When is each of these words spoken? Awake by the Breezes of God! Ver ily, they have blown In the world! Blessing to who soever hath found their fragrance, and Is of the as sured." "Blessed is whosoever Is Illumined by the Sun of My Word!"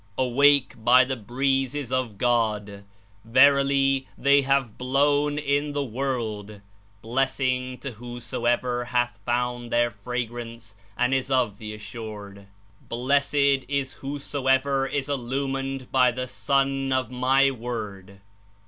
Awake 0.17 0.83
by 0.83 1.05
the 1.05 1.15
Breezes 1.15 1.91
of 1.91 2.17
God! 2.17 2.85
Ver 3.23 3.59
ily, 3.59 4.07
they 4.17 4.41
have 4.41 4.75
blown 4.75 5.37
In 5.37 5.73
the 5.73 5.85
world! 5.85 6.61
Blessing 7.03 7.77
to 7.81 7.91
who 7.91 8.19
soever 8.19 8.85
hath 8.85 9.19
found 9.27 9.71
their 9.71 9.91
fragrance, 9.91 10.75
and 10.97 11.13
Is 11.13 11.29
of 11.29 11.59
the 11.59 11.75
as 11.75 11.81
sured." 11.81 12.47
"Blessed 12.89 13.67
is 13.69 13.93
whosoever 13.93 14.87
Is 14.87 15.07
Illumined 15.07 15.91
by 15.91 16.09
the 16.11 16.25
Sun 16.27 16.91
of 16.91 17.11
My 17.11 17.51
Word!" 17.51 18.21